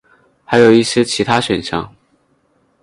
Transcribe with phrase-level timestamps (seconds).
[0.43, 1.95] 还有一些其他选项。